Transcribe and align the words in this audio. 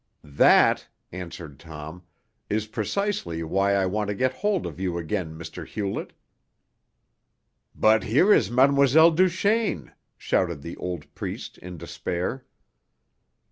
"That," 0.23 0.87
answered 1.11 1.59
Tom, 1.59 2.01
"is 2.49 2.65
precisely 2.65 3.43
why 3.43 3.75
I 3.75 3.85
want 3.85 4.07
to 4.07 4.15
get 4.15 4.33
hold 4.33 4.65
of 4.65 4.79
you 4.79 4.97
again, 4.97 5.37
Mr. 5.37 5.63
Hewlett." 5.63 6.13
"But 7.75 8.05
here 8.05 8.33
is 8.33 8.49
Mlle. 8.49 9.11
Duchaine!" 9.11 9.91
shouted 10.17 10.63
the 10.63 10.75
old 10.77 11.13
priest 11.13 11.59
in 11.59 11.77
despair. 11.77 12.47